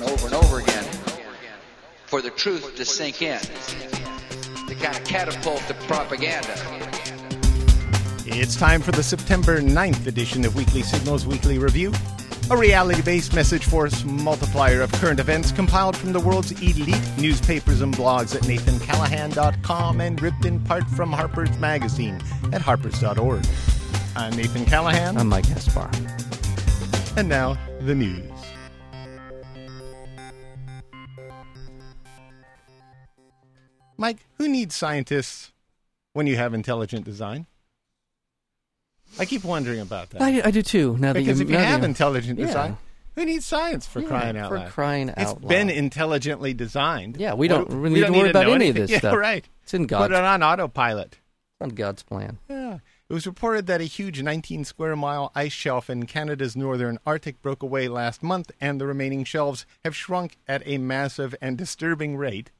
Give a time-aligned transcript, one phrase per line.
[0.00, 0.84] and over and over again
[2.06, 3.38] for the truth to sink in,
[4.66, 6.54] to kind of catapult the propaganda.
[8.26, 11.92] It's time for the September 9th edition of Weekly Signals Weekly Review,
[12.50, 17.80] a reality based message force multiplier of current events compiled from the world's elite newspapers
[17.80, 22.20] and blogs at nathancallahan.com and ripped in part from Harper's Magazine
[22.52, 23.44] at harpers.org.
[24.16, 25.16] I'm Nathan Callahan.
[25.16, 25.90] I'm Mike Gaspar.
[27.16, 28.39] And now, the news.
[34.00, 35.52] Mike, who needs scientists
[36.14, 37.46] when you have intelligent design?
[39.18, 40.22] I keep wondering about that.
[40.22, 40.96] I, I do too.
[40.98, 42.46] Now because that if you, you now have intelligent Yeah.
[42.46, 42.76] design,
[43.14, 44.70] who needs science for Yeah, crying out for loud?
[44.70, 47.18] crying out It's out been intelligently designed.
[47.18, 49.16] Yeah, we don't really need to worry need about any of this yeah, stuff.
[49.16, 49.46] right.
[49.64, 51.18] It's in Put God's, it on autopilot.
[51.60, 52.38] on God's plan.
[52.48, 52.78] Yeah.
[53.08, 57.42] It was reported that a huge 19 square mile ice shelf in Canada's northern Arctic
[57.42, 62.16] broke away last month, and the remaining shelves have shrunk at a massive and disturbing
[62.16, 62.50] rate.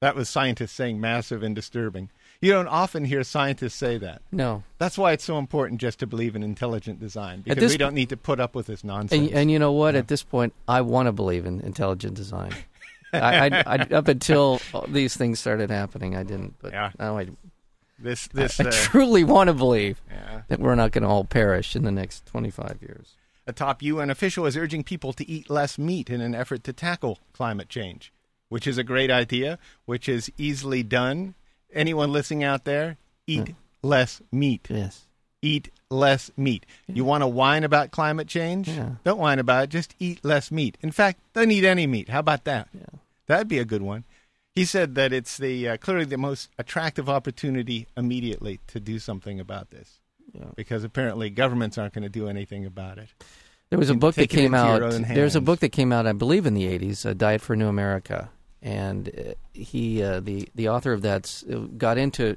[0.00, 2.08] That was scientists saying massive and disturbing.
[2.40, 4.22] You don't often hear scientists say that.
[4.32, 7.94] No, That's why it's so important just to believe in intelligent design, because we don't
[7.94, 9.28] need to put up with this nonsense.
[9.28, 9.94] and, and you know what?
[9.94, 12.54] At this point, I want to believe in intelligent design.
[13.12, 16.54] I, I, I, up until these things started happening, I didn't.
[16.62, 16.92] But Yeah.
[16.98, 17.28] now I,
[17.98, 20.42] this, this, I uh, truly want to believe yeah.
[20.48, 23.16] that we're not going to all perish in the next 25 years.
[23.46, 26.72] A top UN official is urging people to eat less meat in an effort to
[26.72, 28.12] tackle climate change,
[28.50, 31.34] which is a great idea, which is easily done.
[31.72, 34.66] Anyone listening out there, eat less meat.
[34.68, 35.06] Yes.
[35.40, 36.66] Eat less meat.
[36.86, 38.68] You want to whine about climate change?
[38.68, 38.90] Yeah.
[39.04, 39.70] Don't whine about it.
[39.70, 40.76] Just eat less meat.
[40.82, 42.10] In fact, don't eat any meat.
[42.10, 42.68] How about that?
[42.74, 42.84] Yeah.
[43.26, 44.04] That'd be a good one.
[44.52, 49.38] He said that it's the uh, clearly the most attractive opportunity immediately to do something
[49.38, 50.00] about this,
[50.34, 50.46] Yeah.
[50.56, 53.08] because apparently governments aren't going to do anything about it.
[53.70, 54.80] There was a book that came out.
[55.06, 57.68] There's a book that came out, I believe, in the '80s, "A "Diet for New
[57.68, 58.28] America,"
[58.62, 62.36] and uh, he, uh, the the author of that, uh, got into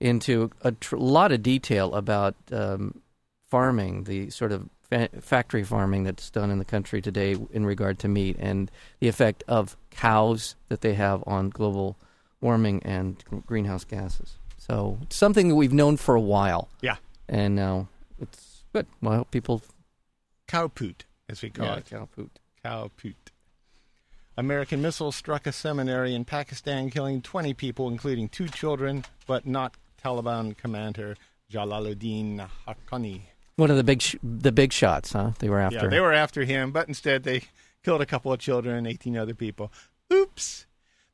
[0.00, 3.00] into a tr- lot of detail about um,
[3.48, 7.98] farming, the sort of fa- factory farming that's done in the country today in regard
[8.00, 11.96] to meat, and the effect of cows that they have on global
[12.40, 14.36] warming and gr- greenhouse gases.
[14.58, 16.96] So it's something that we've known for a while, Yeah.
[17.28, 17.88] and now
[18.20, 18.86] it's good.
[19.00, 19.62] Well, people
[20.48, 21.86] Cow poot, as we call yeah, it.
[21.90, 22.38] cow poop.
[22.62, 23.30] Cow poot.
[24.36, 29.74] American missiles struck a seminary in Pakistan, killing 20 people, including two children, but not
[30.02, 31.16] Taliban commander
[31.50, 33.22] Jalaluddin Haqqani.
[33.56, 35.30] One of the big sh- the big shots, huh?
[35.38, 35.78] They were after.
[35.84, 37.42] Yeah, they were after him, but instead they
[37.82, 39.72] killed a couple of children and 18 other people.
[40.12, 40.66] Oops.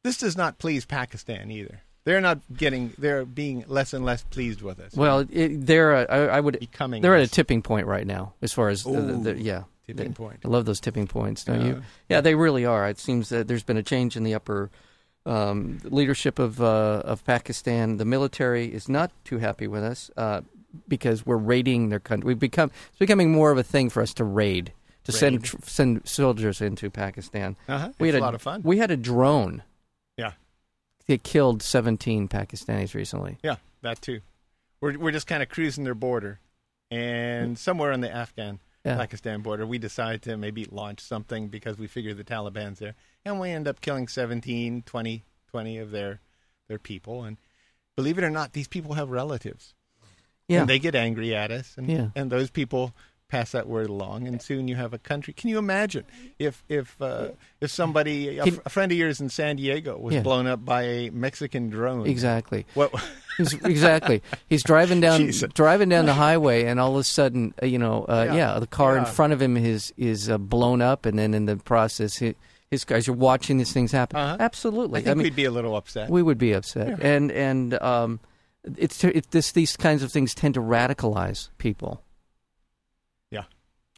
[0.03, 1.82] This does not please Pakistan either.
[2.05, 4.94] They're not getting, they're being less and less pleased with us.
[4.97, 8.53] Well, it, they're I, I would Becoming they're at a tipping point right now as
[8.53, 10.41] far as the, the, the- yeah tipping point.
[10.44, 11.66] I love those tipping points, don't Yeah.
[11.66, 11.82] you?
[12.09, 12.88] Yeah, they really are.
[12.88, 14.70] It seems that there's been a change in the upper
[15.26, 17.97] um, leadership of uh, of Pakistan.
[17.98, 20.41] The military is not too happy with us uh,
[20.88, 22.26] because we're raiding their country.
[22.26, 24.72] We've become it's becoming more of a thing for us to raid
[25.04, 27.56] to send tr- send soldiers into Pakistan.
[27.69, 27.91] Uh-huh.
[28.00, 28.62] We it's had a lot of fun.
[28.64, 29.62] We had a drone.
[30.16, 30.32] Yeah.
[31.09, 33.38] It killed 17 Pakistanis recently.
[33.43, 34.20] Yeah, that too.
[34.81, 36.41] We're we're just kind of cruising their border,
[36.91, 38.97] and somewhere on the Afghan Yeah.
[38.97, 42.94] Pakistan border, we decide to maybe launch something because we figure the Taliban's there,
[43.25, 46.20] and we end up killing 17, 20, 20 of their
[46.69, 47.22] their people.
[47.25, 47.37] And
[47.97, 49.75] believe it or not, these people have relatives,
[50.48, 50.60] Yeah.
[50.62, 52.09] and they get angry at us, and Yeah.
[52.16, 52.94] and those people
[53.32, 55.32] pass that word along, and soon you have a country.
[55.32, 56.04] Can you imagine
[56.38, 57.28] if if uh,
[57.62, 60.20] if somebody a, Can- fr- a friend of yours in San Diego was Yeah.
[60.22, 62.06] blown up by a Mexican drone?
[62.06, 62.66] Exactly.
[62.75, 62.93] What?
[63.65, 64.22] Exactly.
[64.48, 65.50] He's driving down Jesus.
[65.54, 68.34] driving down the highway, and all of a sudden, uh, you know, uh, Yeah.
[68.54, 68.59] yeah.
[68.60, 71.56] the car in front of him is is uh, blown up, and then in the
[71.56, 72.34] process, hi
[72.70, 74.19] his guys are watching these things happen.
[74.19, 74.37] Uh-huh.
[74.41, 75.00] Absolutely.
[75.00, 76.09] I think mean, we'd be a little upset.
[76.10, 78.20] we would be upset, and and um,
[78.78, 82.03] it's it, this these kinds of things tend to radicalize people.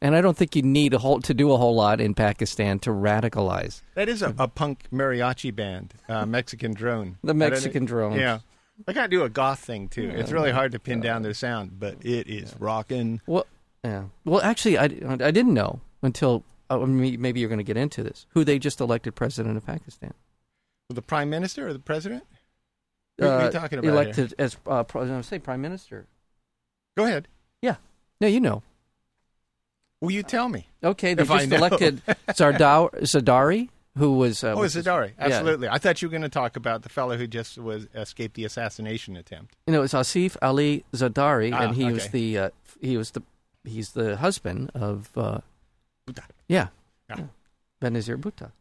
[0.01, 0.07] Yeah.
[0.07, 2.79] And I don't think you need a whole to do a whole lot in Pakistan
[2.79, 7.17] to radicalize that is a, a punk mariachi band, uh, Mexican drone.
[7.23, 8.19] the Mexican drone.
[8.19, 8.39] Yeah.
[8.85, 10.03] They kind of do a goth thing too.
[10.03, 13.21] Yeah, it's really hard to pin down their sound, but it is rocking.
[13.25, 13.47] Well,
[13.85, 14.05] yeah.
[14.25, 18.25] Well, actually, I, I didn't know until uh, maybe you're going to get into this.
[18.31, 20.13] Who they just elected president of Pakistan?
[20.89, 22.23] The prime minister or the president?
[23.17, 23.85] Who, are Uh, you talking about?
[23.87, 23.93] here?
[23.93, 26.07] elected as uh, pro- I to say prime minister.
[26.97, 27.29] Go ahead.
[27.61, 27.77] Yeah.
[28.19, 28.61] No, you know.
[30.05, 30.67] Will you tell me?
[30.83, 35.11] Okay, they just elected Zardar- Zadari, who was uh, oh, was- Zadari.
[35.17, 35.25] yeah.
[35.25, 35.67] Absolutely.
[35.67, 38.45] I thought you were going to talk about the fellow who just was escaped the
[38.45, 39.55] assassination attempt.
[39.67, 42.49] You know, it's Asif Ali Zardari, Ah, and he was the uh,
[42.81, 43.23] he was the
[43.63, 45.39] he's the husband of uh,
[46.05, 46.23] Buddha.
[46.47, 46.67] yeah,
[47.09, 47.15] Yeah.
[47.19, 47.25] yeah.
[47.81, 48.51] Benazir Bhutto.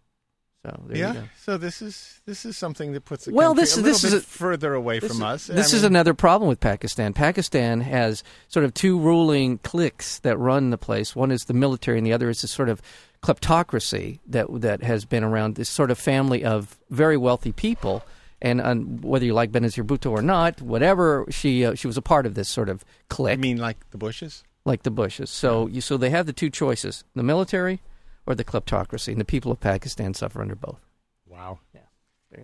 [0.65, 1.25] So yeah.
[1.43, 4.21] So this is this is something that puts the Well, this- a this is a-
[4.21, 5.47] further away from is- us.
[5.49, 7.13] This I is mean, another problem with Pakistan.
[7.13, 11.15] Pakistan has sort of two ruling cliques that run the place.
[11.15, 12.81] One is the military, and the other is this sort of
[13.23, 15.57] kleptocracy that that has been around.
[15.57, 18.03] This sort of family of very wealthy people,
[18.41, 22.27] and whether you like Benazir Bhutto or not, whatever she uh, she was a part
[22.27, 23.35] of this sort of clique.
[23.35, 24.45] I mean, like the Bushes.
[24.65, 25.31] like the Bushes.
[25.31, 27.81] So you so they have the two choices: the military
[28.27, 30.81] or the kleptocracy, and the people of Pakistan suffer under both.
[31.27, 31.59] Wow.
[31.75, 31.81] You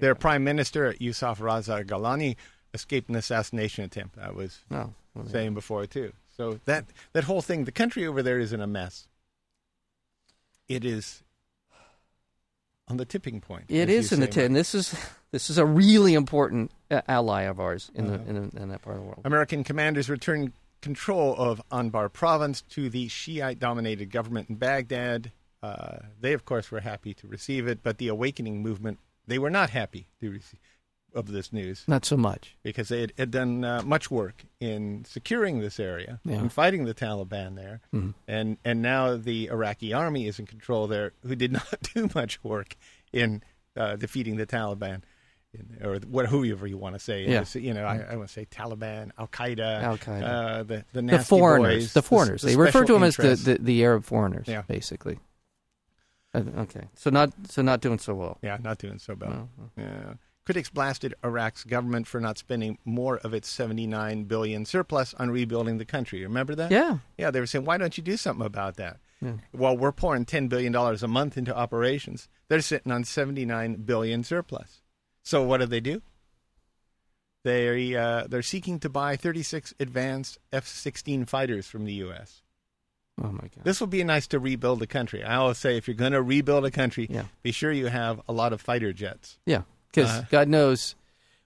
[0.00, 2.36] Their prime minister Yusuf Raza Gilani
[2.74, 4.18] escaped an assassination attempt.
[4.18, 6.12] I was well, there- saying before too.
[6.36, 9.08] So that that whole thing, the country over there is in a mess.
[10.68, 11.22] It is
[12.88, 13.64] on the tipping point.
[13.68, 14.52] It is in the ten.
[14.52, 14.94] This is
[15.32, 18.16] this is a really important uh, ally of ours in Uh-huh.
[18.24, 19.20] the in, in that part of the world.
[19.24, 25.30] American commanders returned control of Anbar province to the Shiite-dominated government in Baghdad.
[25.62, 29.50] Uh, they, of course, were happy to receive it, but the awakening movement they were
[29.50, 30.58] not happy to receive
[31.12, 32.56] of this news Not so much.
[32.62, 36.36] because they had, had done uh, much work in securing this area Yeah.
[36.38, 38.14] and fighting the Taliban there, Mhm.
[38.28, 42.42] and and now the Iraqi army is in control there, who did not do much
[42.44, 42.76] work
[43.12, 43.42] in
[43.76, 45.02] uh, defeating the Taliban,
[45.52, 47.26] in, or what whoever you want to say.
[47.28, 47.44] Yeah.
[47.54, 50.22] You know, I, I want to say Taliban, Al Qaeda, Al-Qaeda.
[50.22, 51.74] uh, the the, The foreigners.
[51.86, 52.42] boys, the foreigners.
[52.42, 54.62] the they refer to them as the, the, the Arab foreigners, Yeah.
[54.62, 55.18] basically.
[56.32, 58.38] Uh, okay, so not so not doing so well.
[58.42, 59.48] yeah, not doing so well.
[59.58, 59.70] No.
[59.76, 60.14] Yeah.
[60.46, 65.78] Critics blasted Iraq's government for not spending more of its 79 billion surplus on rebuilding
[65.78, 66.22] the country.
[66.22, 66.72] Remember that?
[66.72, 68.96] Yeah, Yeah, they were saying, why don't you do something about that?
[69.20, 69.34] Yeah.
[69.52, 72.28] Well, we're pouring $10 billion a month into operations.
[72.48, 74.80] They're sitting on 79 billion surplus.
[75.22, 76.00] So what do they do?
[77.44, 82.42] They, uh, they're seeking to buy 36 advanced F 16 fighters from the U.S.
[83.22, 83.64] Oh my God.
[83.64, 85.22] This will be nice to rebuild the country.
[85.22, 87.24] I always say if you're going to rebuild a country, Yeah.
[87.42, 89.38] be sure you have a lot of fighter jets.
[89.46, 89.62] Yeah,
[89.92, 90.22] because Uh-huh.
[90.30, 90.94] God knows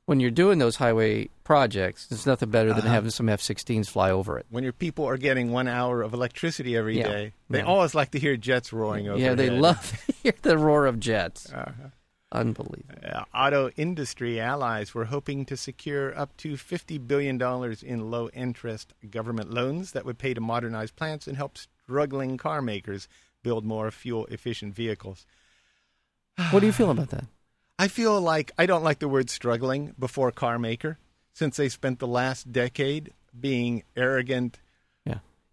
[0.07, 2.89] when you're doing those highway projects, there's nothing better than Uh-huh.
[2.93, 4.47] having some F-16s fly over it.
[4.51, 7.31] When your people are getting one hour of electricity every day, Yeah.
[7.51, 7.65] they Yeah.
[7.65, 9.19] always like to hear jets roaring over.
[9.19, 11.51] Yeah, they love to hear the roar of jets.
[11.53, 11.89] Uh-huh.
[12.35, 12.95] Unbelievable.
[13.05, 17.41] Uh, auto industry allies were hoping to secure up to $50 billion
[17.83, 22.61] in low interest government loans that would pay to modernize plants and help struggling car
[22.61, 23.09] makers
[23.45, 25.25] build more fuel efficient vehicles.
[26.51, 27.27] What do you feel about that?
[27.79, 30.99] I feel like I don't like the word struggling before car maker
[31.33, 34.59] since they spent the last decade being arrogant.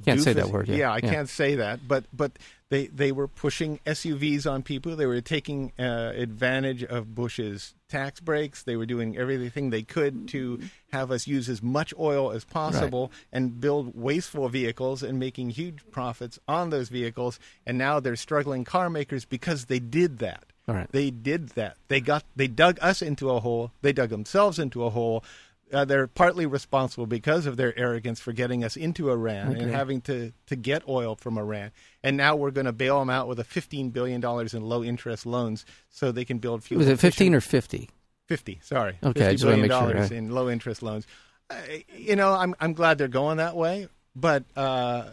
[0.06, 0.68] Yeah, can't say that word.
[0.68, 1.88] Yeah, Yeah, I can't say that.
[1.88, 2.33] But but
[2.69, 4.95] they they were pushing SUVs on people.
[4.95, 8.63] They were taking uh, advantage of Bush's tax breaks.
[8.63, 10.62] They were doing everything they could to
[10.92, 15.80] have us use as much oil as possible and build wasteful vehicles and making huge
[15.92, 17.39] profits on those vehicles.
[17.65, 20.45] And now they're struggling car makers because they did that.
[20.68, 20.92] All right.
[20.92, 21.75] They did that.
[21.89, 23.71] They got they dug us into a hole.
[23.81, 25.24] They dug themselves into a hole.
[25.73, 30.01] Uh, they're partly responsible because of their arrogance for getting us into Iran and having
[30.01, 31.71] to, to get oil from Iran.
[32.03, 35.25] And now we're going to bail them out with a $15 billion in low interest
[35.25, 36.79] loans so they can build fuel.
[36.79, 37.89] Was it 15 or 50?
[38.27, 38.97] 50, sorry.
[39.03, 40.18] Okay, I 50 just wanna billion make sure, dollars right.
[40.18, 41.07] in low interest loans.
[41.50, 41.56] Uh,
[41.97, 43.88] you know, I'm, I'm glad they're going that way.
[44.15, 45.06] But, uh,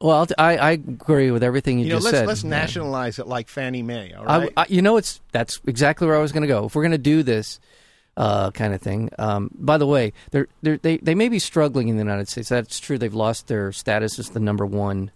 [0.00, 2.26] Well, I, I agree with everything you, you know, just let's, said.
[2.26, 2.50] let's Yeah.
[2.50, 4.50] nationalize it like Fannie Mae, all I.
[4.56, 6.66] I- you know, it's that's exactly where I was going to go.
[6.66, 7.60] If we're going to do this
[8.16, 11.88] uh, kind of thing, um, by the way, they're, they're, they they may be struggling
[11.88, 12.48] in the United States.
[12.48, 12.96] That's true.
[12.98, 15.10] They've lost their status as the number one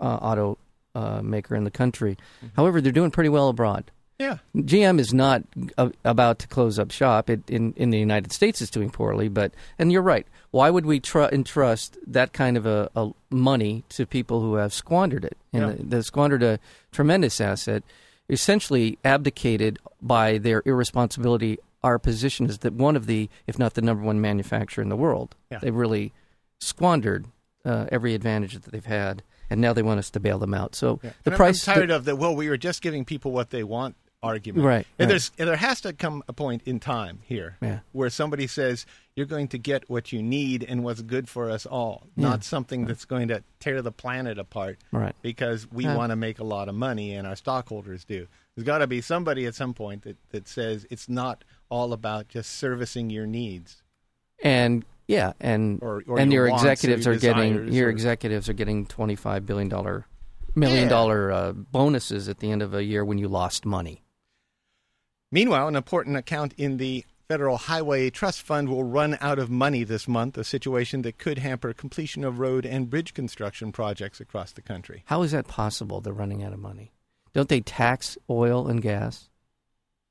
[0.00, 0.58] uh, auto
[0.94, 2.16] uh, maker in the country.
[2.38, 2.54] Mm-hmm.
[2.56, 3.90] However, they're doing pretty well abroad.
[4.20, 4.38] yeah.
[4.54, 5.42] GM is not
[5.76, 7.28] uh, about to close up shop.
[7.28, 9.28] It, in in the United States, it's doing poorly.
[9.28, 10.26] But and you're right.
[10.52, 14.72] Why would we tr- entrust that kind of a, a money to people who have
[14.72, 15.74] squandered it and Yeah.
[15.80, 16.60] they squandered a
[16.92, 17.82] tremendous asset,
[18.28, 21.58] essentially abdicated by their irresponsibility?
[21.84, 24.96] Our position is that one of the, if not the number one manufacturer in the
[24.96, 25.36] world.
[25.52, 25.58] Yeah.
[25.58, 26.12] They really
[26.60, 27.26] squandered
[27.64, 30.74] uh, every advantage that they've had, and now they want us to bail them out.
[30.74, 31.10] So Yeah.
[31.22, 31.68] the And price.
[31.68, 34.64] I'm tired of the well, we were just giving people what they want argument.
[34.64, 35.08] Right, And right.
[35.10, 37.80] there's and there has to come a point in time here Yeah.
[37.92, 41.66] where somebody says you're going to get what you need and what's good for us
[41.66, 44.78] all, not something that's going to tear the planet apart.
[44.92, 45.14] Right.
[45.20, 48.26] Because we want to make a lot of money and our stockholders do.
[48.56, 52.28] There's got to be somebody at some point that, that says it's not all about
[52.28, 53.82] just servicing your needs.
[54.42, 58.48] and yeah, and Or- or and your your executives your are getting your or- executives
[58.48, 60.06] are getting twenty five billion dollar
[60.54, 60.88] million Yeah.
[60.88, 64.02] dollar uh, bonuses at the end of a year when you lost money.
[65.30, 69.82] Meanwhile, an important account in the Federal Highway Trust Fund will run out of money
[69.82, 74.52] this month, a situation that could hamper completion of road and bridge construction projects across
[74.52, 75.02] the country.
[75.06, 76.00] How is that possible?
[76.00, 76.92] They're running out of money.
[77.32, 79.28] Don't they tax oil and gas?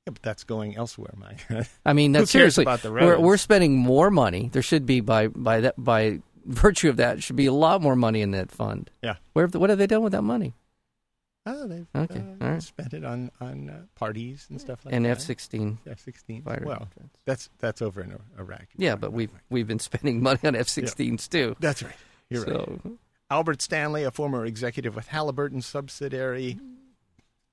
[0.06, 1.40] Yeah, but that's going elsewhere, Mike.
[1.86, 2.62] I mean, that's seriously.
[2.64, 4.50] about the we're, we're spending more money.
[4.52, 7.96] There should be by by that by virtue of that should be a lot more
[7.96, 8.90] money in that fund.
[9.02, 9.16] yeah.
[9.32, 10.52] Where have, what have they done with that money?
[11.46, 12.62] Oh, they've Okay, uh, right.
[12.62, 15.08] spent it on on uh, parties and stuff like and that.
[15.10, 16.42] And F sixteen F sixteen.
[16.44, 16.88] Well,
[17.26, 18.66] that's that's over in Iraq.
[18.76, 21.54] yeah, but we've we've been spending money on F 16s too.
[21.60, 21.94] That's right.
[22.30, 22.78] You're right.
[23.30, 26.58] Albert Stanley, a former executive with Halliburton subsidiary,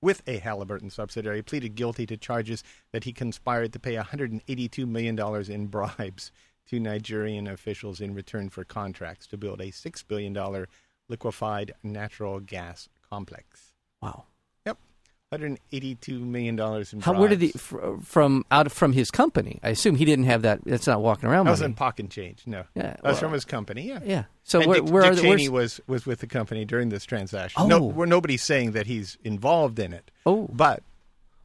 [0.02, 5.16] with a Halliburton subsidiary, pleaded guilty to charges that he conspired to pay 182 million
[5.16, 6.32] dollars in bribes
[6.68, 10.68] to Nigerian officials in return for contracts to build a six billion dollar
[11.10, 13.74] liquefied natural gas complex.
[14.02, 14.26] wow.
[15.32, 17.00] Yep, 182 million dollars in.
[17.00, 19.60] How where did he fr- from out of, from his company?
[19.64, 20.60] I assume he didn't have that.
[20.66, 21.46] That's not walking around.
[21.46, 21.54] That money.
[21.54, 22.44] wasn't pocket change.
[22.46, 23.88] No, Yeah, that was from his company.
[23.88, 24.00] Yeah.
[24.04, 24.24] Yeah.
[24.44, 27.06] So and where, Dick, where Dick the, Cheney was was with the company during this
[27.06, 27.62] transaction.
[27.62, 27.68] Oh.
[27.68, 30.12] No, where nobody's saying that he's involved in it.
[30.26, 30.50] Oh.
[30.52, 30.84] but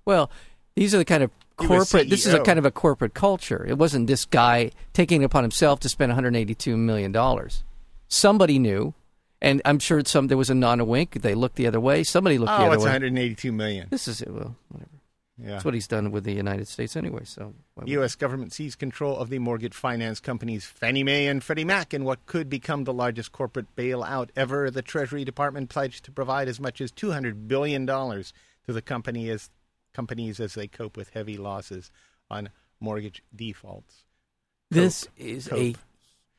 [0.05, 0.31] Well,
[0.75, 2.11] these are the kind of corporate.
[2.11, 3.64] This is a kind of a corporate culture.
[3.66, 7.62] It wasn't this guy taking it upon himself to spend 182 million dollars.
[8.09, 8.95] Somebody knew,
[9.40, 11.23] and I'm sure some there was a a wink.
[11.23, 12.02] They looked the other way.
[12.05, 12.75] Somebody looked the oh, other way.
[12.75, 13.88] oh, it's 182 million.
[13.90, 14.31] This is it.
[14.31, 14.90] Well, whatever.
[15.38, 15.50] Yeah.
[15.50, 17.25] That's what he's done with the United States anyway.
[17.25, 17.52] So
[17.85, 18.14] U.S.
[18.14, 22.25] government seized control of the mortgage finance companies Fannie Mae and Freddie Mac in what
[22.25, 24.71] could become the largest corporate bailout ever.
[24.71, 28.33] The Treasury Department pledged to provide as much as $200 billion to
[28.66, 29.50] the company as,
[29.93, 31.90] companies as they cope with heavy losses
[32.31, 32.49] on
[32.81, 34.05] mortgage defaults.
[34.71, 35.83] this is a Cope.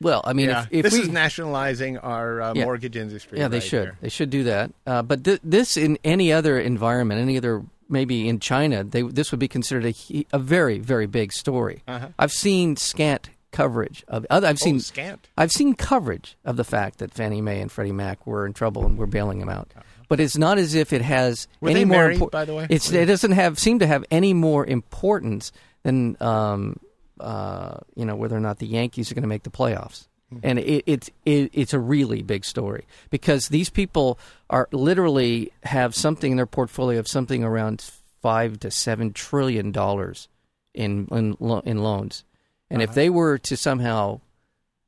[0.00, 0.22] Well.
[0.24, 2.64] I mean, yeah, if, if this we, is nationalizing our uh, Yeah.
[2.64, 3.38] mortgage industry.
[3.38, 3.84] Yeah, they right should.
[3.86, 3.98] there.
[4.00, 4.72] They should do that.
[4.86, 9.30] Uh, but th- this, in any other environment, any other maybe in China, they, this
[9.30, 11.82] would be considered a, a very, very big story.
[11.88, 12.08] Uh-huh.
[12.18, 14.26] I've seen scant coverage of.
[14.30, 15.26] Other, I've seen oh, scant.
[15.36, 18.84] I've seen coverage of the fact that Fannie Mae and Freddie Mac were in trouble
[18.84, 19.72] and we're bailing them out.
[20.08, 21.98] But it's not as if it has Were any more.
[21.98, 22.66] married, impor- by the way?
[22.70, 25.52] It's, it doesn't have seem to have any more importance
[25.82, 26.78] than um,
[27.20, 30.08] uh, you know whether or not the Yankees are going to make the playoffs.
[30.30, 30.38] Hmm.
[30.42, 34.18] And it, it's it, it's a really big story because these people
[34.50, 40.28] are literally have something in their portfolio of something around five to seven trillion dollars
[40.74, 42.24] in in, lo- in loans,
[42.70, 42.90] and Uh-huh.
[42.90, 44.20] if they were to somehow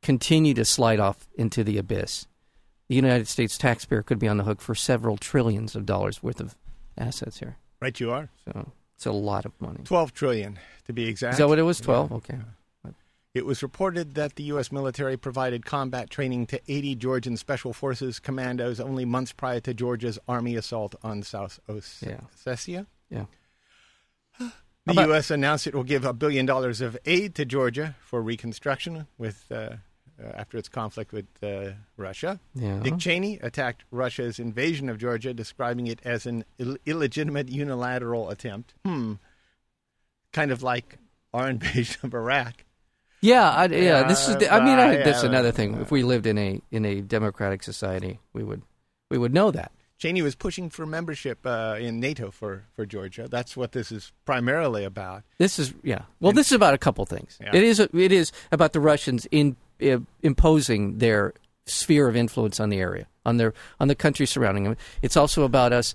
[0.03, 2.27] continue to slide off into the abyss,
[2.89, 6.41] the United States taxpayer could be on the hook for several trillions of dollars worth
[6.41, 6.57] of
[6.99, 7.57] assets here.
[7.81, 8.29] Right, you are.
[8.45, 9.81] So it's a lot of money.
[9.85, 11.33] 12 trillion, to be exact.
[11.33, 11.81] Is that what it was?
[11.81, 12.13] Twelve?
[12.13, 12.37] Okay.
[13.33, 14.71] It was reported that the U.S.
[14.71, 20.19] military provided combat training to 80 Georgian Special Forces commandos only months prior to Georgia's
[20.29, 22.87] army assault on South Ossetia.
[23.09, 23.25] Yeah.
[24.39, 24.53] The
[24.87, 25.31] about- U.S.
[25.31, 29.77] announced it will give a billion dollars of aid to Georgia for reconstruction with uh,
[30.35, 32.41] after its conflict with uh, Russia.
[32.55, 32.81] Yeah.
[32.83, 38.75] Dick Cheney attacked Russia's invasion of Georgia, describing it as an Ill- illegitimate unilateral attempt.
[38.85, 39.15] Hmm.
[40.33, 40.99] Kind of like
[41.33, 42.65] our invasion of Iraq.
[43.21, 44.05] Yeah, I, yeah.
[44.05, 44.37] This is.
[44.37, 45.75] The, I mean, I, Uh, that's another thing.
[45.81, 48.63] If we lived in a in a democratic society, we would
[49.11, 49.73] we would know that.
[49.99, 53.29] Cheney was pushing for membership uh, in NATO for, for Georgia.
[53.29, 55.25] That's what this is primarily about.
[55.37, 56.05] This is yeah.
[56.21, 57.37] Well, this is about a couple things.
[57.39, 57.55] Yeah.
[57.55, 59.70] It is it is about the Russians in uh,
[60.23, 61.33] imposing their
[61.67, 64.77] sphere of influence on the area, on their on the country surrounding them.
[65.03, 65.95] It's also about us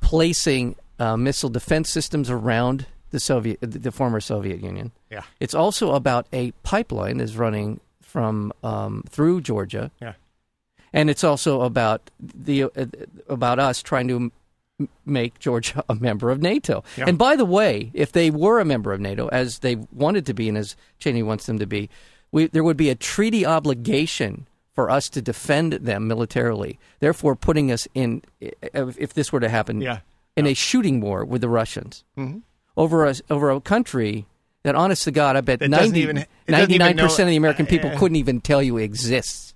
[0.00, 4.90] placing uh, missile defense systems around the Soviet, the former Soviet Union.
[5.10, 5.22] Yeah.
[5.40, 10.14] It's also about a pipeline that's running from um, through Georgia, Yeah.
[10.92, 12.86] and it's also about the uh,
[13.28, 14.16] about us trying to
[14.80, 16.84] m- make Georgia a member of NATO.
[16.96, 17.04] Yeah.
[17.08, 20.34] And by the way, if they were a member of NATO, as they wanted to
[20.34, 21.88] be, and as Cheney wants them to be,
[22.32, 26.78] we, there would be a treaty obligation for us to defend them militarily.
[27.00, 29.98] Therefore, putting us in, if this were to happen, Yeah.
[30.36, 32.38] in a shooting war with the Russians hmm
[32.74, 34.24] over a over a country
[34.62, 37.24] that, honest to God, I bet That 90, even- it doesn't even 99 percent know-
[37.24, 39.54] of the American people uh, couldn't even tell you exists.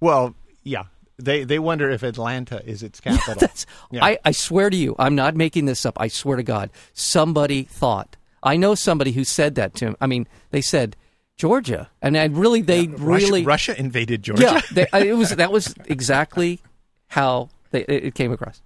[0.00, 0.84] Well, yeah.
[1.18, 3.36] They they wonder if Atlanta is its capital.
[3.38, 4.04] That's, Yeah.
[4.04, 5.96] I, I swear to you, I'm not making this up.
[6.00, 8.16] I swear to God, somebody thought.
[8.42, 9.96] I know somebody who said that to him.
[10.00, 10.96] I mean, they said
[11.36, 14.42] Georgia, and I really, they Russia, really, Russia invaded Georgia.
[14.42, 16.60] yeah, they, I, it was that was exactly
[17.08, 18.62] how they, it, came across.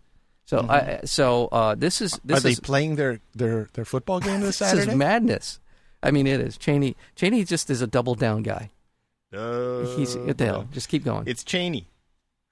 [0.46, 4.40] So, I, so uh, this is Are this they playing their, their, their football game
[4.40, 4.90] this this Saturday?
[4.92, 5.60] is madness.
[6.02, 6.96] I mean, it is Cheney.
[7.14, 8.70] Cheney just is a double down guy.
[9.32, 10.66] Uh, He's what the hell?
[10.72, 11.24] Just keep going.
[11.26, 11.86] It's Cheney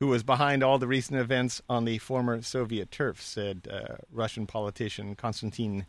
[0.00, 4.46] who was behind all the recent events on the former Soviet turf, said uh, Russian
[4.46, 5.87] politician Konstantin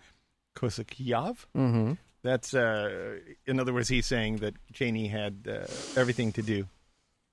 [0.56, 1.46] Kosachev.
[1.56, 1.94] mm-hmm.
[2.22, 6.68] That's, uh, in other words, he's saying that Cheney had uh, everything to do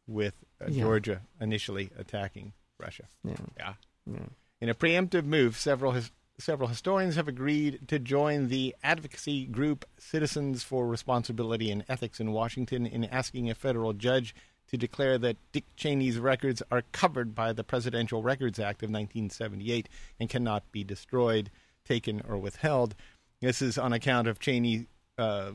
[0.07, 0.85] with uh, Yeah.
[0.85, 3.05] Georgia initially attacking Russia.
[3.25, 3.35] Yeah.
[3.59, 3.73] Yeah.
[4.11, 4.19] yeah.
[4.61, 9.85] In a preemptive move, several his, several historians have agreed to join the advocacy group
[9.99, 14.35] Citizens for Responsibility and Ethics in Washington in asking a federal judge
[14.69, 19.89] to declare that Dick Cheney's records are covered by the Presidential Records Act of 1978
[20.19, 21.51] and cannot be destroyed,
[21.85, 22.95] taken, or withheld.
[23.47, 24.87] This is on account of Cheney
[25.19, 25.53] uh,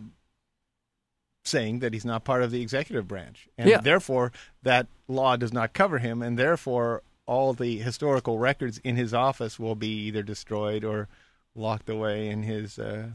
[1.44, 3.82] saying that he's not part of the executive branch, and Yeah.
[3.82, 4.32] therefore
[4.64, 9.60] that law does not cover him, and therefore all the historical records in his office
[9.60, 11.08] will be either destroyed or
[11.54, 13.10] locked away in his uh,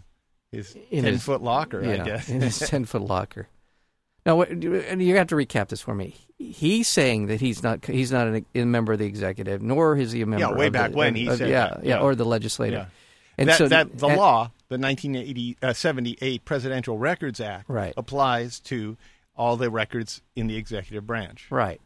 [0.53, 1.83] his In ten his- foot locker.
[1.83, 2.29] I guess.
[2.29, 3.49] in his ten foot locker.
[4.27, 6.17] Now, and you have to recap this for me.
[6.37, 10.13] He's saying that he's not he's not an, a member of the executive, nor is
[10.13, 10.45] he a member.
[10.47, 12.01] Yeah, way of back the, when he of- said yeah, that, yeah, yeah.
[12.03, 12.81] or the legislative.
[12.81, 12.87] Yeah.
[13.39, 17.95] And that, so that the and- law, the 1978 Presidential Records Act, Right.
[17.97, 18.97] applies to
[19.37, 21.47] all the records in the executive branch.
[21.51, 21.81] right?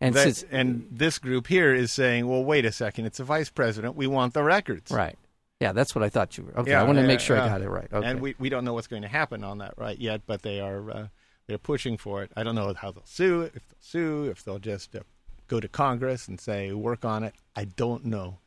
[0.00, 3.24] And That- since and this group here is saying, well, wait a second, it's a
[3.24, 3.94] vice president.
[3.94, 4.90] We want the records.
[4.90, 5.16] right,
[5.60, 6.58] yeah, that's what I thought you were.
[6.58, 7.88] Okay, Yeah, I want to yeah, make sure I got it right.
[7.92, 8.04] Okay.
[8.06, 10.58] And we, we don't know what's going to happen on that right yet, but they
[10.60, 11.06] are uh,
[11.46, 12.32] they're pushing for it.
[12.36, 15.00] I don't know how they'll sue, if they'll sue, if they'll just uh,
[15.46, 17.34] go to Congress and say work on it.
[17.54, 18.38] I don't know.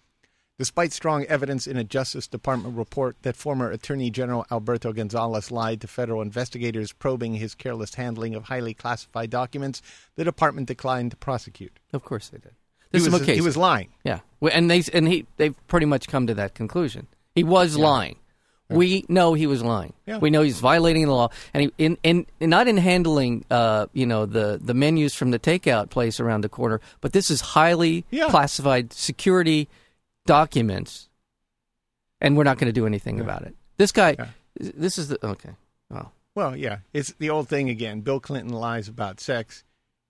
[0.58, 5.82] Despite strong evidence in a Justice Department report that former Attorney General Alberto Gonzales lied
[5.82, 9.82] to federal investigators probing his careless handling of highly classified documents,
[10.16, 11.78] the department declined to prosecute.
[11.92, 12.54] of course they did.
[12.92, 13.36] He This was, case.
[13.36, 13.90] he was lying.
[14.06, 14.20] Yeah,
[14.50, 17.08] and they and he they've pretty much come to that conclusion.
[17.34, 18.16] He was lying.
[18.70, 19.94] We know he was lying.
[20.08, 20.18] Yeah.
[20.20, 23.88] We know he's violating the law, and he in, in, in not in handling uh,
[23.92, 27.42] you know the the menus from the takeout place around the corner, but this is
[27.42, 28.30] highly Yeah.
[28.30, 29.68] classified security
[30.26, 31.10] documents,
[32.22, 33.56] and we're not going to do anything about it.
[33.78, 34.28] This guy, Yeah.
[34.56, 35.52] this is the okay.
[35.90, 38.02] Well, Well, yeah, it's the old thing again.
[38.02, 39.64] Bill Clinton lies about sex.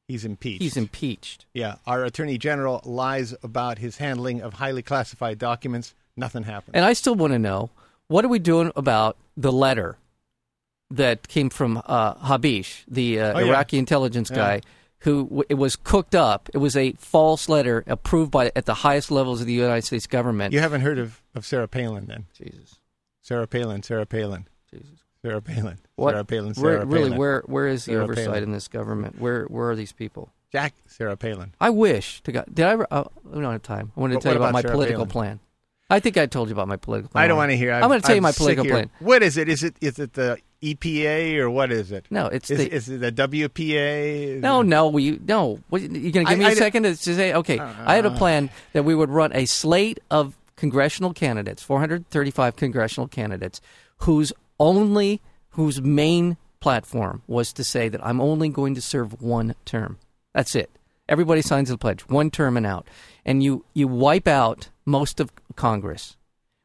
[0.07, 0.61] He's impeached.
[0.61, 1.45] he's impeached.
[1.53, 5.95] Yeah, our attorney general lies about his handling of highly classified documents.
[6.15, 6.75] Nothing happened.
[6.75, 7.71] And I still want to know
[8.07, 9.97] what are we doing about the letter
[10.91, 13.45] that came from uh, Habbush, the uh, Oh, yeah.
[13.47, 14.59] Iraqi intelligence Yeah.
[15.05, 16.49] Who it was cooked up.
[16.53, 20.05] It was a false letter approved by at the highest levels of the United States
[20.07, 20.53] government.
[20.53, 22.25] you haven't heard of, of Sarah Palin then?
[22.33, 22.79] Jesus,
[23.21, 24.99] Sarah Palin, Sarah Palin, Jesus.
[25.21, 26.11] Sarah Palin, What?
[26.11, 27.17] Sarah Palin, Where- Sarah really, Palin.
[27.17, 28.43] where where is the Sarah oversight Palin.
[28.43, 29.19] in this government?
[29.19, 30.31] Where where are these people?
[30.51, 31.53] Jack Sarah Palin.
[31.59, 32.45] I wish to God.
[32.53, 32.71] Did I?
[32.71, 33.91] ever- Oh, we don't have time.
[33.97, 35.09] I wanted to But tell you about, about my Sarah political Palin?
[35.09, 35.39] plan.
[35.89, 37.23] I think I told you about my political plan.
[37.23, 37.71] I don't want to hear.
[37.71, 38.89] I'm going to tell you my political plan.
[38.99, 39.49] What is it?
[39.49, 42.05] Is it is it the EPA or what is it?
[42.09, 44.39] No, it's Is, the is it the WPA?
[44.39, 45.59] No, no, we no.
[45.69, 47.33] What, you going to give I- me a I- second to say?
[47.33, 48.17] Okay, I had a ah.
[48.17, 53.61] plan that we would run a slate of congressional candidates, 435 congressional candidates,
[53.99, 59.55] whose only, whose main platform was to say that I'm only going to serve one
[59.65, 59.99] term.
[60.33, 60.69] That's it.
[61.07, 62.87] Everybody signs the pledge, one term and out,
[63.25, 66.17] and you you wipe out most of Congress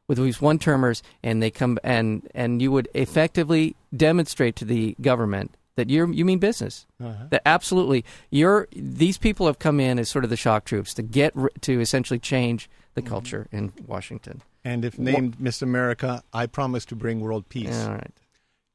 [0.07, 4.95] with these one termers and they come and and you would effectively demonstrate to the
[5.01, 7.25] government that you you mean business Uh-huh.
[7.29, 11.01] that absolutely you're these people have come in as sort of the shock troops to
[11.01, 13.09] get to essentially change the Mm-hmm.
[13.09, 17.85] culture in Washington And if named Miss America, I promise to bring world peace.
[17.85, 18.11] all right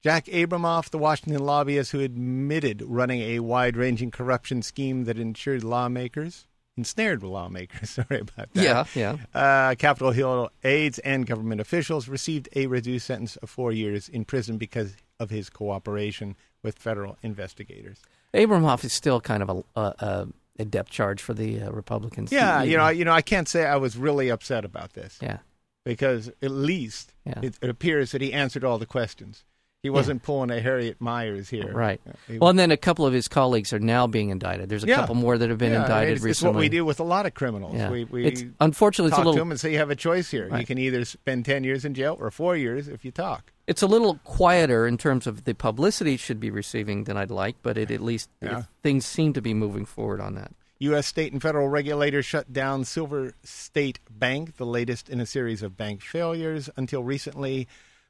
[0.02, 5.64] Jack Abramoff, the Washington lobbyist who admitted running a wide ranging corruption scheme that ensured
[5.64, 8.62] lawmakers, ensnared with lawmakers, sorry about that.
[8.62, 13.72] yeah yeah Uh, Capitol Hill aides and government officials received a reduced sentence of four
[13.72, 18.00] years in prison because of his cooperation with federal investigators.
[18.34, 22.62] Abramoff is still kind of a a, a, depth charge for the uh, Republicans Yeah,
[22.62, 25.38] you know, you know, I can't say I was really upset about this yeah
[25.84, 27.40] because at least Yeah.
[27.42, 29.44] it, it appears that he answered all the questions.
[29.86, 31.72] He wasn't pulling a Harriet Miers here.
[31.72, 34.82] right he- well and then a couple of his colleagues are now being indicted there's
[34.84, 34.96] a Yeah.
[34.96, 37.04] couple more that have been Yeah, indicted it's, it's recently what we do with a
[37.04, 37.74] lot of criminals.
[37.76, 39.90] yeah We, we it's unfortunately it's talk a little to them and say you have
[39.90, 40.48] a choice here.
[40.56, 43.52] You can either spend 10 years in jail or four years if you talk.
[43.66, 47.30] It's a little quieter in terms of the publicity it should be receiving than I'd
[47.30, 48.64] like, but it at least Yeah.
[48.82, 50.52] things seem to be moving forward on that.
[50.78, 51.06] U.S.
[51.06, 55.74] state and federal regulators shut down Silver State Bank, the latest in a series of
[55.76, 56.68] bank failures.
[56.76, 57.66] Until recently,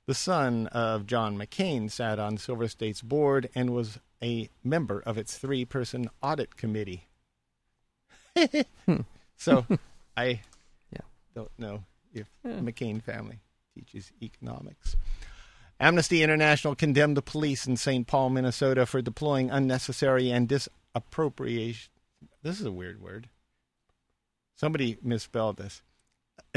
[0.06, 5.18] the son of John McCain sat on Silver State's board and was a member of
[5.18, 7.06] its three person audit committee.
[9.36, 9.66] so
[10.16, 10.40] I
[10.92, 11.00] Yeah.
[11.34, 12.52] don't know if Yeah.
[12.60, 13.40] McCain family
[13.74, 14.96] teaches economics.
[15.78, 18.06] Amnesty International condemned the police in St.
[18.06, 21.92] Paul, Minnesota for deploying unnecessary and disappropriation.
[22.42, 23.28] This is a weird word.
[24.54, 25.82] Somebody misspelled this.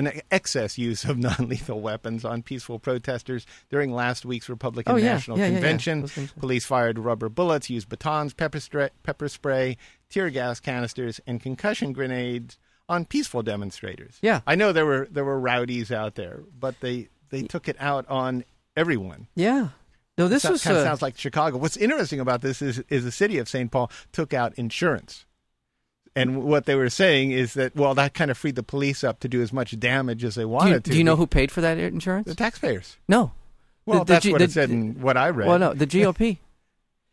[0.08, 4.96] An excess use of non lethal weapons on peaceful protesters during last week's Republican Oh,
[4.96, 5.14] yeah.
[5.14, 5.56] National Yeah, yeah, yeah.
[5.58, 6.08] Convention.
[6.08, 6.28] say.
[6.40, 9.78] Police fired rubber bullets, used batons, pepper, stra- pepper spray,
[10.10, 12.58] tear gas canisters, and concussion grenades
[12.88, 14.18] on peaceful demonstrators.
[14.22, 14.42] Yeah.
[14.48, 18.08] I know there were there were rowdies out there, but they they took it out
[18.10, 18.44] on
[18.76, 19.28] everyone.
[19.36, 19.70] Yeah.
[20.18, 21.58] No, this That was kind of uh, sounds like Chicago.
[21.58, 23.72] What's interesting about this is is the city of St.
[23.72, 25.26] Paul took out insurance.
[26.19, 29.19] And what they were saying is that well, that kind of freed the police up
[29.21, 30.91] to do as much damage as they do wanted you, to.
[30.91, 32.27] do you know who paid for that insurance?
[32.27, 32.97] the taxpayers?
[33.08, 33.32] no.
[33.86, 35.47] Well, The- the that's G- what the- it said in what I read.
[35.47, 36.38] Well, no, the GOP.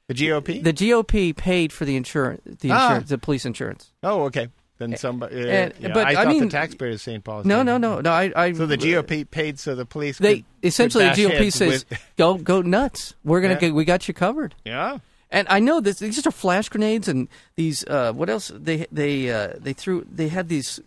[0.09, 0.63] The GOP.
[0.63, 3.03] the GOP paid for the insurance, the Ah.
[3.05, 3.91] the police insurance.
[4.05, 4.49] oh, okay.
[4.79, 5.35] Then somebody.
[5.43, 7.25] Uh, and- yeah, but, I I thought mean- the taxpayers of St.
[7.25, 7.43] Paul.
[7.45, 8.13] No, no, no, no.
[8.13, 10.19] I, I So the GOP paid so the police.
[10.19, 13.15] They could, essentially could the GOP says, with- "Go, go nuts.
[13.25, 13.61] We're gonna Yeah.
[13.61, 14.99] get, we got you covered." yeah.
[15.31, 15.99] And I know this.
[15.99, 17.85] These are flash grenades and these.
[17.85, 18.53] Uh, what else?
[18.55, 20.07] They they uh, they threw.
[20.11, 20.81] They had these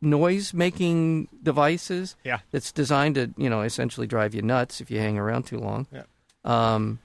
[0.00, 2.16] noise making devices.
[2.24, 2.40] Yeah.
[2.50, 5.86] That's designed to you know essentially drive you nuts if you hang around too long.
[5.92, 6.02] Yeah.
[6.44, 6.98] Um.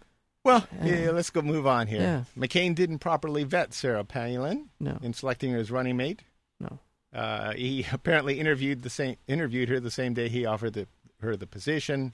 [0.43, 1.99] Well, yeah, let's go move on here.
[1.99, 2.23] Yeah.
[2.41, 4.97] McCain didn't properly vet Sarah Palin No.
[5.01, 6.21] in selecting her as running mate.
[6.59, 6.79] No.
[7.13, 10.87] Uh, he apparently interviewed the same interviewed her the same day he offered the,
[11.21, 12.13] her the position,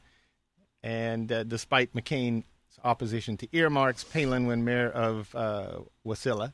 [0.81, 2.43] and uh, despite McCain's
[2.83, 6.53] opposition to earmarks, Palin, when mayor of uh, Wasilla,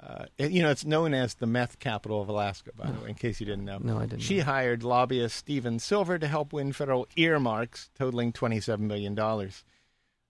[0.00, 3.14] uh, you know it's known as the meth capital of Alaska, by the way, in
[3.14, 3.78] case you didn't know.
[3.78, 4.22] No, I didn't.
[4.22, 4.44] She know.
[4.44, 9.18] hired lobbyist Steven Silver to help win federal earmarks totaling $27 million.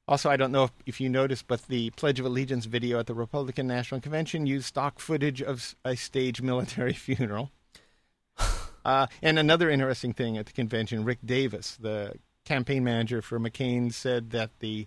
[0.09, 3.07] Also, I don't know if, if you noticed, but the Pledge of Allegiance video at
[3.07, 7.51] the Republican National Convention used stock footage of a staged military funeral.
[8.85, 13.93] Uh, and another interesting thing at the convention, Rick Davis, the campaign manager for McCain,
[13.93, 14.87] said that the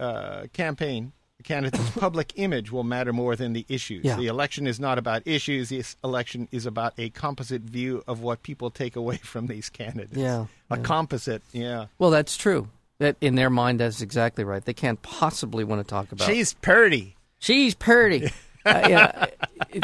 [0.00, 4.04] uh, campaign, the candidate's public image will matter more than the issues.
[4.04, 4.16] Yeah.
[4.16, 5.68] The election is not about issues.
[5.68, 10.16] This election is about a composite view of what people take away from these candidates.
[10.16, 10.82] Yeah, A yeah.
[10.82, 11.86] composite, yeah.
[11.98, 12.68] Well, that's true.
[12.98, 14.64] That in their mind, that's exactly right.
[14.64, 16.28] They can't possibly want to talk about.
[16.28, 17.16] She's pretty.
[17.40, 18.26] She's pretty.
[18.64, 19.26] uh, yeah,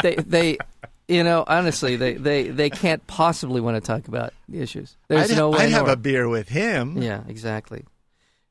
[0.02, 0.58] they, they,
[1.11, 4.96] you know, honestly, they, they, they can't possibly want to talk about the issues.
[5.09, 5.59] There's I'd, no way.
[5.59, 7.03] I'd have nor- a beer with him.
[7.03, 7.85] Yeah, exactly,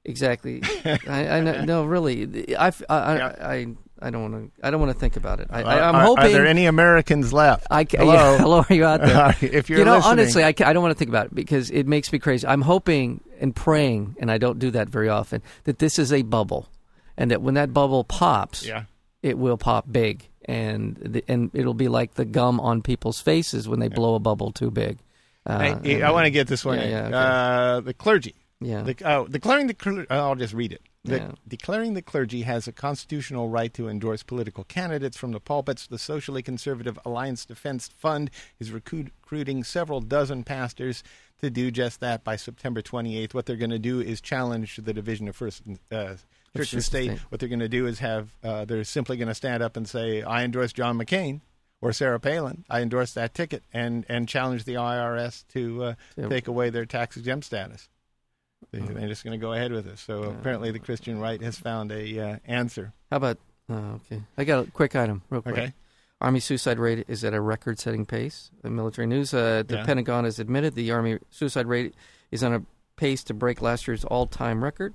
[0.04, 0.62] exactly.
[1.08, 3.36] I, I know, no, really, I, I, I, Yeah.
[3.40, 4.66] I, I don't want to.
[4.66, 5.48] I don't want to think about it.
[5.50, 6.26] I, I'm hoping.
[6.26, 7.68] Are there any Americans left?
[7.70, 8.14] I Hello?
[8.14, 9.36] yeah, hello, are you out there?
[9.42, 10.12] if you're you know, listening.
[10.12, 12.48] honestly, I, I don't want to think about it because it makes me crazy.
[12.48, 16.22] I'm hoping and praying, and I don't do that very often, that this is a
[16.22, 16.70] bubble,
[17.18, 18.84] and that when that bubble pops, yeah.
[19.22, 23.70] it will pop big, and the, and it'll be like the gum on people's faces
[23.70, 24.98] when they blow a bubble too big.
[25.46, 26.80] Uh, I, I want to get this one.
[26.80, 27.16] Yeah, yeah, okay.
[27.16, 28.36] uh, the clergy.
[28.60, 30.08] yeah, The, oh, declaring the clergy.
[30.10, 30.82] I'll just read it.
[31.04, 31.32] The, Yeah.
[31.48, 35.86] Declaring the clergy has a constitutional right to endorse political candidates from the pulpits.
[35.88, 41.04] The socially conservative Alliance Defense Fund is recruit- recruiting several dozen pastors
[41.42, 43.34] to do just that by September 28th.
[43.36, 46.16] What they're going to do is challenge the division of first uh,
[46.56, 47.20] church and state.
[47.30, 49.88] What they're going to do is have uh, they're simply going to stand up and
[49.88, 51.42] say, "I endorse John McCain."
[51.82, 56.28] Or Sarah Palin, I endorse that ticket, and, and challenge the IRS to uh, Yeah.
[56.28, 57.88] take away their tax exempt status.
[58.72, 60.02] They, they're just going to go ahead with this.
[60.02, 62.92] So apparently, the Christian right has found a uh, answer.
[63.10, 63.38] How about?
[63.70, 65.54] Oh, okay, I got a quick item, real quick.
[65.58, 65.74] Okay.
[66.20, 68.52] Army suicide rate is at a record-setting pace.
[68.62, 69.86] The military news: uh, the Yeah.
[69.86, 71.96] Pentagon has admitted the Army suicide rate
[72.30, 72.62] is on a
[72.98, 74.94] pace to break last year's all-time record.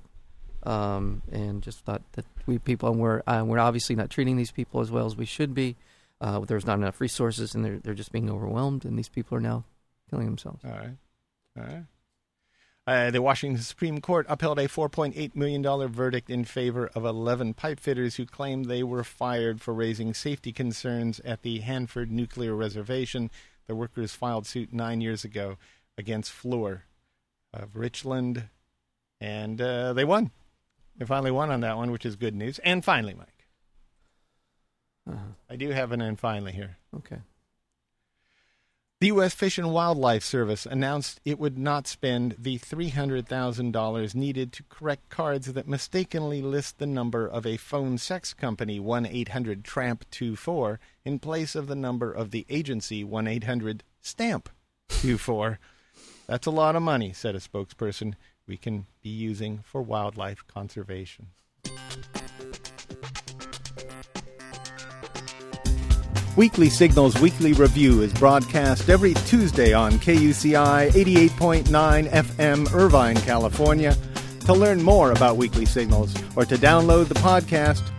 [0.65, 4.81] Um, and just thought that we people we're uh, we're obviously not treating these people
[4.81, 5.75] as well as we should be.
[6.21, 9.41] Uh, there's not enough resources, and they're they're just being overwhelmed, and these people are
[9.41, 9.63] now
[10.09, 10.63] killing themselves.
[10.63, 10.97] All right.
[11.57, 11.83] All right.
[12.87, 17.79] Uh, the Washington Supreme Court upheld a $4.8 million verdict in favor of 11 pipe
[17.79, 23.31] fitters who claimed they were fired for raising safety concerns at the Hanford Nuclear Reservation.
[23.65, 25.57] The workers filed suit nine years ago
[25.97, 26.81] against Fluor
[27.51, 28.49] of Richland,
[29.19, 30.29] and uh, they won.
[30.97, 32.59] They finally won on that one, which is good news.
[32.59, 33.47] And finally, Mike,
[35.09, 35.33] Uh-huh.
[35.49, 36.77] I do have an and finally here.
[36.95, 37.17] Okay.
[39.01, 39.33] The U.S.
[39.33, 45.51] Fish and Wildlife Service announced it would not spend the $300,000 needed to correct cards
[45.51, 51.19] that mistakenly list the number of a phone sex company 1 800 TRAMP 24 in
[51.19, 54.49] place of the number of the agency 1 800 STAMP
[54.87, 55.59] 24.
[56.25, 58.13] That's a lot of money, said a spokesperson,
[58.47, 61.27] we can be using for wildlife conservation.
[66.35, 73.95] Weekly Signals Weekly Review is broadcast every Tuesday on KUCI 88.9 FM, Irvine, California.
[74.41, 77.89] To learn more about Weekly Signals or to download the podcast,